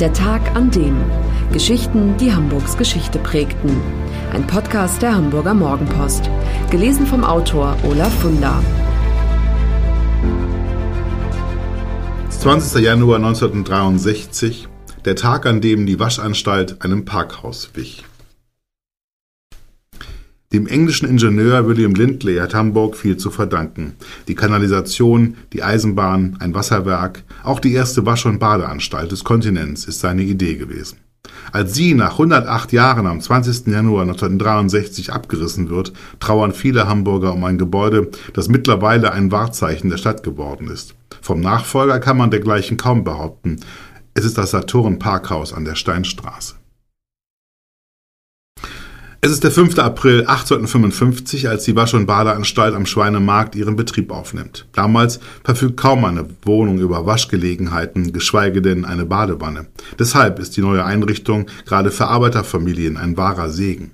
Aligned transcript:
Der 0.00 0.12
Tag 0.12 0.54
an 0.54 0.70
dem. 0.70 0.96
Geschichten, 1.52 2.16
die 2.18 2.32
Hamburgs 2.32 2.76
Geschichte 2.76 3.18
prägten. 3.18 3.80
Ein 4.32 4.46
Podcast 4.46 5.02
der 5.02 5.12
Hamburger 5.12 5.54
Morgenpost. 5.54 6.30
Gelesen 6.70 7.04
vom 7.04 7.24
Autor 7.24 7.76
Olaf 7.82 8.14
Funder. 8.20 8.62
20. 12.30 12.80
Januar 12.80 13.16
1963, 13.16 14.68
der 15.04 15.16
Tag, 15.16 15.46
an 15.46 15.60
dem 15.60 15.84
die 15.84 15.98
Waschanstalt 15.98 16.80
einem 16.84 17.04
Parkhaus 17.04 17.70
wich. 17.74 18.04
Dem 20.54 20.66
englischen 20.66 21.06
Ingenieur 21.06 21.66
William 21.66 21.92
Lindley 21.92 22.36
hat 22.36 22.54
Hamburg 22.54 22.96
viel 22.96 23.18
zu 23.18 23.30
verdanken. 23.30 23.96
Die 24.28 24.34
Kanalisation, 24.34 25.36
die 25.52 25.62
Eisenbahn, 25.62 26.38
ein 26.40 26.54
Wasserwerk, 26.54 27.22
auch 27.44 27.60
die 27.60 27.74
erste 27.74 28.06
Wasch- 28.06 28.24
und 28.24 28.38
Badeanstalt 28.38 29.12
des 29.12 29.24
Kontinents 29.24 29.84
ist 29.84 30.00
seine 30.00 30.22
Idee 30.22 30.56
gewesen. 30.56 31.00
Als 31.52 31.74
sie 31.74 31.92
nach 31.92 32.12
108 32.12 32.72
Jahren 32.72 33.06
am 33.06 33.20
20. 33.20 33.66
Januar 33.66 34.04
1963 34.04 35.12
abgerissen 35.12 35.68
wird, 35.68 35.92
trauern 36.18 36.52
viele 36.52 36.88
Hamburger 36.88 37.34
um 37.34 37.44
ein 37.44 37.58
Gebäude, 37.58 38.10
das 38.32 38.48
mittlerweile 38.48 39.12
ein 39.12 39.30
Wahrzeichen 39.30 39.90
der 39.90 39.98
Stadt 39.98 40.22
geworden 40.22 40.70
ist. 40.70 40.94
Vom 41.20 41.40
Nachfolger 41.40 42.00
kann 42.00 42.16
man 42.16 42.30
dergleichen 42.30 42.78
kaum 42.78 43.04
behaupten. 43.04 43.60
Es 44.14 44.24
ist 44.24 44.38
das 44.38 44.52
Saturn 44.52 44.98
Parkhaus 44.98 45.52
an 45.52 45.66
der 45.66 45.74
Steinstraße. 45.74 46.57
Es 49.20 49.32
ist 49.32 49.42
der 49.42 49.50
5. 49.50 49.80
April 49.80 50.20
1855, 50.26 51.48
als 51.48 51.64
die 51.64 51.74
Wasch- 51.74 51.94
und 51.94 52.06
Badeanstalt 52.06 52.76
am 52.76 52.86
Schweinemarkt 52.86 53.56
ihren 53.56 53.74
Betrieb 53.74 54.12
aufnimmt. 54.12 54.68
Damals 54.74 55.18
verfügt 55.42 55.76
kaum 55.76 56.04
eine 56.04 56.24
Wohnung 56.44 56.78
über 56.78 57.04
Waschgelegenheiten, 57.04 58.12
geschweige 58.12 58.62
denn 58.62 58.84
eine 58.84 59.06
Badewanne. 59.06 59.66
Deshalb 59.98 60.38
ist 60.38 60.56
die 60.56 60.60
neue 60.60 60.84
Einrichtung 60.84 61.46
gerade 61.66 61.90
für 61.90 62.06
Arbeiterfamilien 62.06 62.96
ein 62.96 63.16
wahrer 63.16 63.50
Segen. 63.50 63.90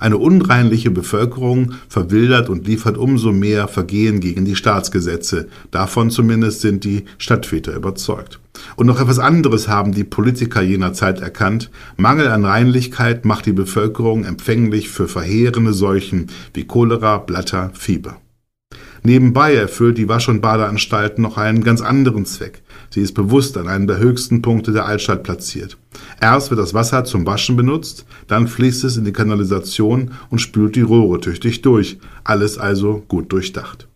Eine 0.00 0.16
unreinliche 0.16 0.90
Bevölkerung 0.90 1.72
verwildert 1.90 2.48
und 2.48 2.66
liefert 2.66 2.96
umso 2.96 3.32
mehr 3.32 3.68
Vergehen 3.68 4.20
gegen 4.20 4.46
die 4.46 4.56
Staatsgesetze. 4.56 5.48
Davon 5.70 6.10
zumindest 6.10 6.62
sind 6.62 6.84
die 6.84 7.04
Stadtväter 7.18 7.74
überzeugt. 7.74 8.40
Und 8.76 8.86
noch 8.86 9.00
etwas 9.00 9.18
anderes 9.18 9.68
haben 9.68 9.92
die 9.92 10.04
Politiker 10.04 10.62
jener 10.62 10.92
Zeit 10.92 11.20
erkannt. 11.20 11.70
Mangel 11.96 12.28
an 12.28 12.44
Reinlichkeit 12.44 13.24
macht 13.24 13.46
die 13.46 13.52
Bevölkerung 13.52 14.24
empfänglich 14.24 14.88
für 14.88 15.08
verheerende 15.08 15.72
Seuchen 15.72 16.26
wie 16.54 16.64
Cholera, 16.64 17.18
Blatter, 17.18 17.70
Fieber. 17.74 18.18
Nebenbei 19.02 19.54
erfüllt 19.54 19.98
die 19.98 20.08
Wasch- 20.08 20.28
und 20.28 20.40
Badeanstalt 20.40 21.20
noch 21.20 21.36
einen 21.36 21.62
ganz 21.62 21.80
anderen 21.80 22.26
Zweck. 22.26 22.62
Sie 22.90 23.00
ist 23.02 23.12
bewusst 23.12 23.56
an 23.56 23.68
einem 23.68 23.86
der 23.86 23.98
höchsten 23.98 24.42
Punkte 24.42 24.72
der 24.72 24.86
Altstadt 24.86 25.22
platziert. 25.22 25.78
Erst 26.20 26.50
wird 26.50 26.58
das 26.58 26.74
Wasser 26.74 27.04
zum 27.04 27.24
Waschen 27.24 27.56
benutzt, 27.56 28.04
dann 28.26 28.48
fließt 28.48 28.82
es 28.82 28.96
in 28.96 29.04
die 29.04 29.12
Kanalisation 29.12 30.10
und 30.30 30.40
spült 30.40 30.74
die 30.74 30.80
Rohre 30.80 31.20
tüchtig 31.20 31.62
durch. 31.62 31.98
Alles 32.24 32.58
also 32.58 33.04
gut 33.06 33.30
durchdacht. 33.32 33.86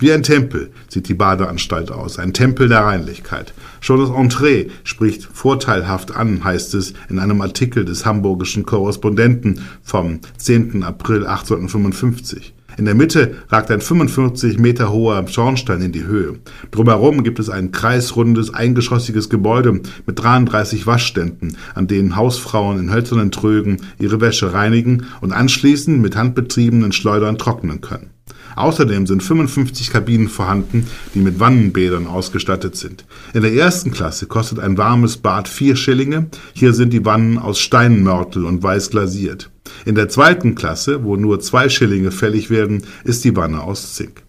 Wie 0.00 0.10
ein 0.12 0.22
Tempel 0.22 0.70
sieht 0.88 1.08
die 1.08 1.14
Badeanstalt 1.14 1.92
aus, 1.92 2.18
ein 2.18 2.32
Tempel 2.32 2.68
der 2.70 2.80
Reinlichkeit. 2.80 3.52
Schon 3.80 4.00
das 4.00 4.08
Entree 4.08 4.68
spricht 4.82 5.24
vorteilhaft 5.24 6.16
an, 6.16 6.42
heißt 6.42 6.72
es 6.72 6.94
in 7.10 7.18
einem 7.18 7.42
Artikel 7.42 7.84
des 7.84 8.06
hamburgischen 8.06 8.64
Korrespondenten 8.64 9.60
vom 9.82 10.20
10. 10.38 10.84
April 10.84 11.26
1855. 11.26 12.54
In 12.78 12.86
der 12.86 12.94
Mitte 12.94 13.34
ragt 13.50 13.70
ein 13.70 13.82
45 13.82 14.58
Meter 14.58 14.90
hoher 14.90 15.28
Schornstein 15.28 15.82
in 15.82 15.92
die 15.92 16.04
Höhe. 16.04 16.38
Drumherum 16.70 17.22
gibt 17.22 17.38
es 17.38 17.50
ein 17.50 17.70
kreisrundes, 17.70 18.54
eingeschossiges 18.54 19.28
Gebäude 19.28 19.82
mit 20.06 20.18
33 20.18 20.86
Waschständen, 20.86 21.58
an 21.74 21.88
denen 21.88 22.16
Hausfrauen 22.16 22.78
in 22.78 22.90
hölzernen 22.90 23.32
Trögen 23.32 23.82
ihre 23.98 24.22
Wäsche 24.22 24.54
reinigen 24.54 25.04
und 25.20 25.32
anschließend 25.32 26.00
mit 26.00 26.16
handbetriebenen 26.16 26.92
Schleudern 26.92 27.36
trocknen 27.36 27.82
können. 27.82 28.08
Außerdem 28.56 29.06
sind 29.06 29.22
55 29.22 29.90
Kabinen 29.90 30.28
vorhanden, 30.28 30.86
die 31.14 31.20
mit 31.20 31.40
Wannenbädern 31.40 32.06
ausgestattet 32.06 32.76
sind. 32.76 33.04
In 33.34 33.42
der 33.42 33.52
ersten 33.52 33.90
Klasse 33.90 34.26
kostet 34.26 34.58
ein 34.58 34.78
warmes 34.78 35.16
Bad 35.16 35.48
vier 35.48 35.76
Schillinge. 35.76 36.26
Hier 36.52 36.72
sind 36.74 36.92
die 36.92 37.04
Wannen 37.04 37.38
aus 37.38 37.58
Steinmörtel 37.60 38.44
und 38.44 38.62
weiß 38.62 38.90
glasiert. 38.90 39.50
In 39.84 39.94
der 39.94 40.08
zweiten 40.08 40.54
Klasse, 40.54 41.04
wo 41.04 41.16
nur 41.16 41.40
zwei 41.40 41.68
Schillinge 41.68 42.10
fällig 42.10 42.50
werden, 42.50 42.82
ist 43.04 43.24
die 43.24 43.36
Wanne 43.36 43.62
aus 43.62 43.94
Zink. 43.94 44.22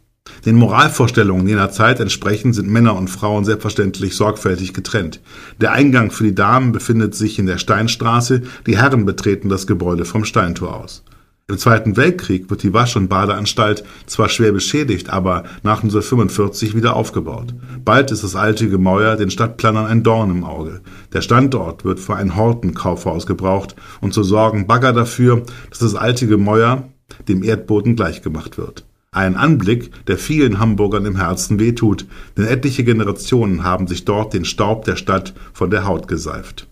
Den 0.45 0.55
Moralvorstellungen 0.55 1.47
jener 1.47 1.71
Zeit 1.71 1.99
entsprechend 1.99 2.55
sind 2.55 2.69
Männer 2.69 2.95
und 2.95 3.09
Frauen 3.09 3.45
selbstverständlich 3.45 4.15
sorgfältig 4.15 4.73
getrennt. 4.73 5.19
Der 5.59 5.71
Eingang 5.71 6.11
für 6.11 6.23
die 6.23 6.35
Damen 6.35 6.71
befindet 6.71 7.15
sich 7.15 7.37
in 7.37 7.45
der 7.45 7.57
Steinstraße, 7.57 8.41
die 8.65 8.77
Herren 8.77 9.05
betreten 9.05 9.49
das 9.49 9.67
Gebäude 9.67 10.05
vom 10.05 10.25
Steintor 10.25 10.75
aus. 10.75 11.03
Im 11.51 11.57
Zweiten 11.57 11.97
Weltkrieg 11.97 12.49
wird 12.49 12.63
die 12.63 12.73
Wasch- 12.73 12.95
und 12.95 13.09
Badeanstalt 13.09 13.83
zwar 14.05 14.29
schwer 14.29 14.53
beschädigt, 14.53 15.09
aber 15.09 15.43
nach 15.63 15.83
1945 15.83 16.77
wieder 16.77 16.95
aufgebaut. 16.95 17.53
Bald 17.83 18.09
ist 18.11 18.23
das 18.23 18.37
alte 18.37 18.69
Gemäuer 18.69 19.17
den 19.17 19.29
Stadtplanern 19.29 19.85
ein 19.85 20.01
Dorn 20.01 20.31
im 20.31 20.45
Auge. 20.45 20.79
Der 21.11 21.19
Standort 21.19 21.83
wird 21.83 21.99
für 21.99 22.15
ein 22.15 22.37
Hortenkaufhaus 22.37 23.25
gebraucht 23.25 23.75
und 23.99 24.13
so 24.13 24.23
sorgen 24.23 24.65
Bagger 24.65 24.93
dafür, 24.93 25.43
dass 25.69 25.79
das 25.79 25.95
alte 25.95 26.25
Gemäuer 26.25 26.87
dem 27.27 27.43
Erdboden 27.43 27.97
gleichgemacht 27.97 28.57
wird. 28.57 28.85
Ein 29.11 29.35
Anblick, 29.35 30.05
der 30.05 30.17
vielen 30.17 30.57
Hamburgern 30.57 31.05
im 31.05 31.17
Herzen 31.17 31.59
wehtut, 31.59 32.05
denn 32.37 32.45
etliche 32.45 32.85
Generationen 32.85 33.65
haben 33.65 33.87
sich 33.87 34.05
dort 34.05 34.33
den 34.33 34.45
Staub 34.45 34.85
der 34.85 34.95
Stadt 34.95 35.33
von 35.51 35.69
der 35.69 35.83
Haut 35.83 36.07
geseift. 36.07 36.69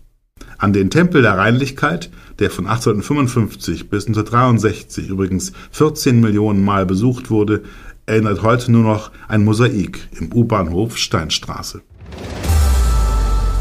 An 0.60 0.74
den 0.74 0.90
Tempel 0.90 1.22
der 1.22 1.38
Reinlichkeit, 1.38 2.10
der 2.38 2.50
von 2.50 2.66
1855 2.66 3.88
bis 3.88 4.06
1963 4.06 5.08
übrigens 5.08 5.52
14 5.70 6.20
Millionen 6.20 6.62
Mal 6.62 6.84
besucht 6.84 7.30
wurde, 7.30 7.62
erinnert 8.04 8.42
heute 8.42 8.70
nur 8.70 8.82
noch 8.82 9.10
ein 9.26 9.42
Mosaik 9.42 10.06
im 10.20 10.30
U-Bahnhof 10.34 10.98
Steinstraße. 10.98 11.80